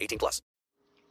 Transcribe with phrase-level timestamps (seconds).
[0.00, 0.42] 18 plus.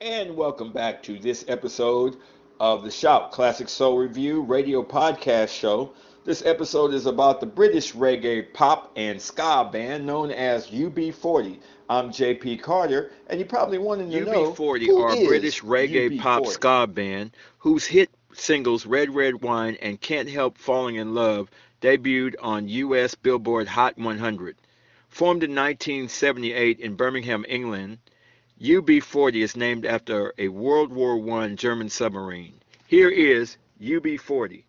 [0.00, 2.16] And welcome back to this episode
[2.58, 5.92] of the Shout Classic Soul Review radio podcast show.
[6.24, 11.58] This episode is about the British reggae pop and ska band known as UB40.
[11.88, 16.44] I'm JP Carter, and you probably wanted to know UB40 are a British reggae pop
[16.44, 16.46] UB40?
[16.48, 22.34] ska band whose hit singles Red Red Wine and Can't Help Falling in Love debuted
[22.40, 24.56] on US Billboard Hot 100.
[25.08, 27.98] Formed in 1978 in Birmingham, England,
[28.60, 32.60] UB40 is named after a World War I German submarine.
[32.86, 34.64] Here is UB40.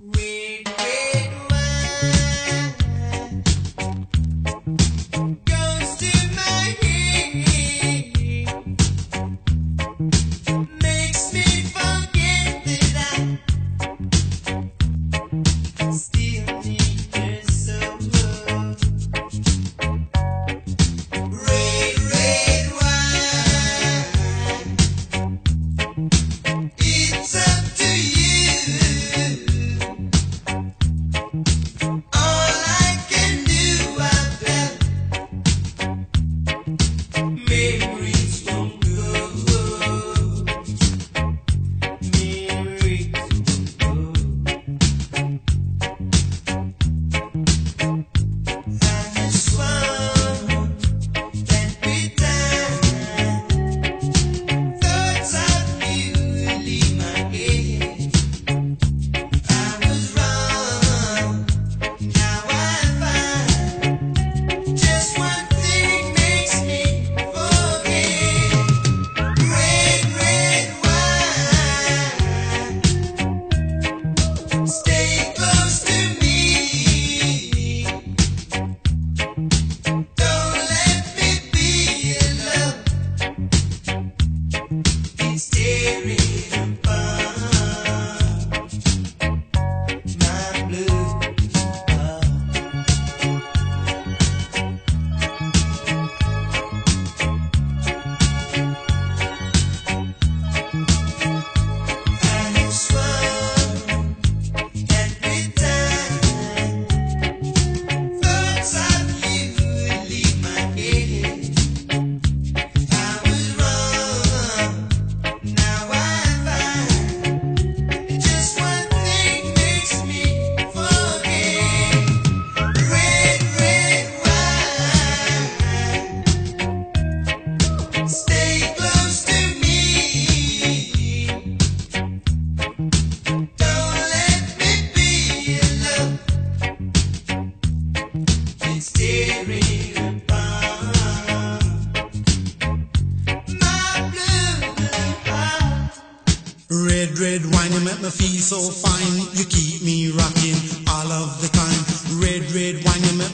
[0.00, 0.47] Red,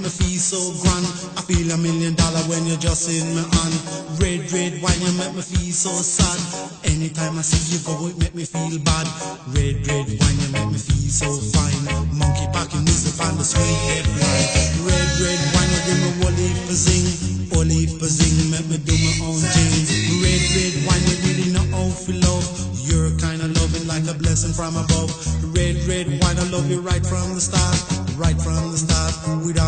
[0.05, 1.07] me feel so grand.
[1.33, 3.75] I feel a million dollar when you're just in my hand.
[4.21, 6.37] Red, red wine, you make me feel so sad.
[6.85, 9.09] Anytime I see you go, it make me feel bad.
[9.57, 12.13] Red, red wine, you make me feel so fine.
[12.13, 14.49] Monkey packing music on the sweet headline.
[14.85, 17.09] Red, red wine, you give me wally for zing.
[17.57, 19.73] Wally for zing, make me do my own thing.
[20.21, 22.45] Red, red wine, you really know how to love.
[22.85, 25.09] You're kind of loving like a blessing from above.
[25.57, 27.81] Red, red wine, I love you right from the start.
[28.21, 29.11] Right from the start,
[29.43, 29.59] with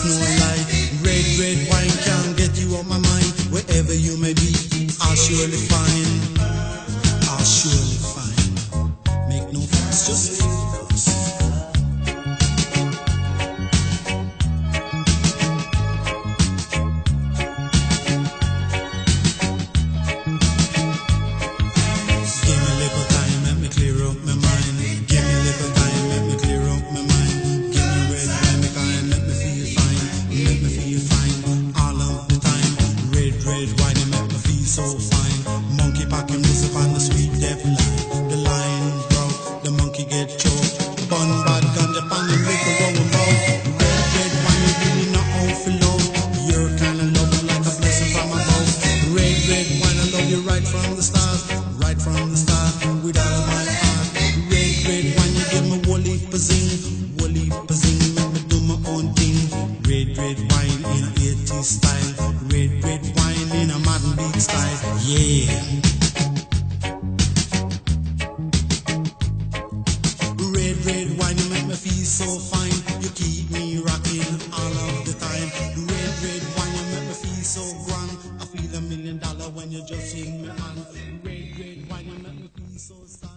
[0.00, 0.29] Snow
[61.60, 65.52] a 80s style, red, red wine in a modern beat style, yeah.
[70.56, 73.02] Red, red wine, you make me feel so fine.
[73.02, 75.50] You keep me rocking all of the time.
[75.84, 78.16] Red, red wine, you make me feel so grand.
[78.40, 80.86] I feel a million dollar when you just in me hand.
[81.22, 83.29] Red, red wine, you make me feel so sad.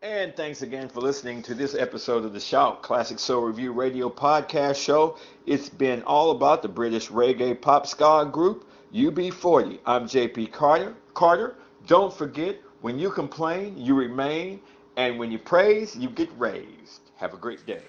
[0.00, 4.08] And thanks again for listening to this episode of the Shout Classic Soul Review Radio
[4.08, 5.18] Podcast Show.
[5.44, 8.64] It's been all about the British reggae pop ska group
[8.94, 9.80] UB40.
[9.84, 10.94] I'm JP Carter.
[11.14, 11.56] Carter.
[11.88, 14.60] Don't forget, when you complain, you remain,
[14.96, 17.10] and when you praise, you get raised.
[17.16, 17.82] Have a great day.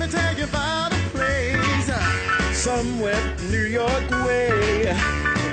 [0.00, 3.20] Me tell you about a place uh, somewhere
[3.50, 4.86] New York way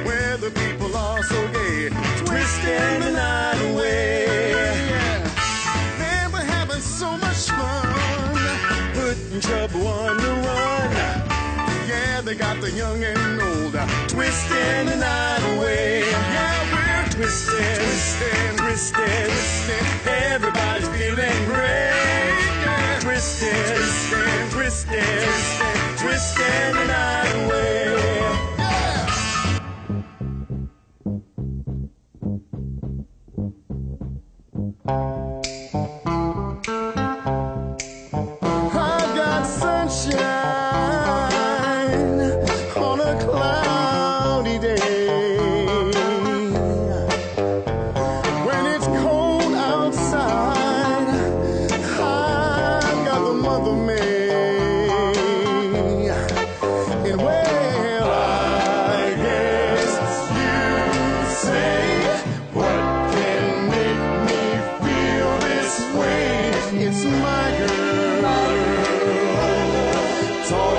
[0.06, 1.90] where the people are so gay,
[2.24, 4.54] twisting the night away.
[6.00, 10.92] They were having so much fun, putting trouble on the run.
[11.90, 16.10] Yeah, they got the young and old, uh, twisting the night away.
[16.10, 19.86] Yeah, we're twisting, twisting, twisting, twisting.
[20.32, 22.56] Everybody's feeling great.
[23.18, 26.87] Twisting, twisting, twisting, twisting,
[70.50, 70.76] Talking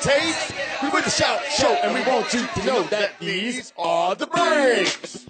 [0.00, 0.52] takes.
[0.82, 4.26] We with the shout show, and we want you to know that these are the
[4.26, 5.24] breaks.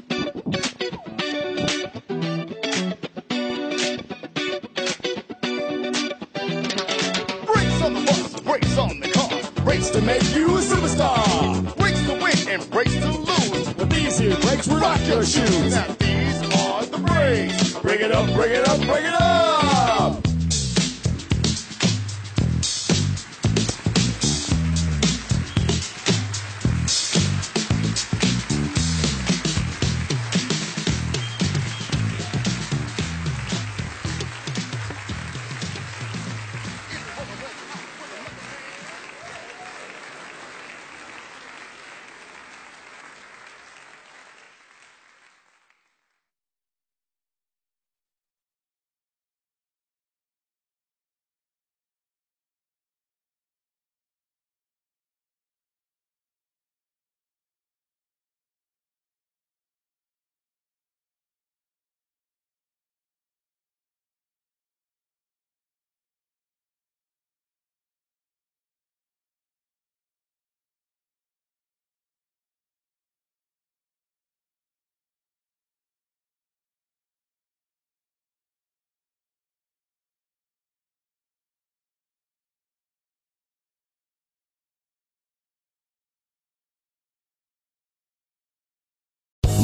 [7.47, 11.77] Brakes on the bus, brakes on the car, brakes to make you a superstar.
[11.77, 13.73] Brakes to win and brakes to lose.
[13.75, 15.75] But these here brakes will rock your shoes.
[15.75, 17.75] Now these are the brakes.
[17.79, 19.48] Bring it up, bring it up, bring it up.